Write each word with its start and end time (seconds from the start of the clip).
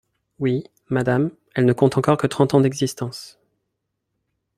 Oui, 0.39 0.63
Madame, 0.89 1.29
elle 1.53 1.65
ne 1.65 1.73
compte 1.73 1.95
encore 1.95 2.17
que 2.17 2.25
trente 2.25 2.55
ans 2.55 2.59
d’existence. 2.61 3.37